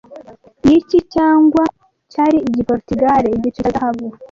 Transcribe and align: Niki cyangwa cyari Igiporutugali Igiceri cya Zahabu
Niki 0.65 0.97
cyangwa 1.13 1.63
cyari 2.11 2.37
Igiporutugali 2.49 3.27
Igiceri 3.37 3.63
cya 3.73 3.75
Zahabu 3.75 4.05